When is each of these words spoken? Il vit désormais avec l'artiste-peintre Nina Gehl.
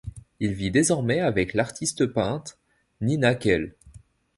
Il 0.39 0.53
vit 0.53 0.71
désormais 0.71 1.19
avec 1.19 1.53
l'artiste-peintre 1.53 2.57
Nina 3.01 3.37
Gehl. 3.37 3.75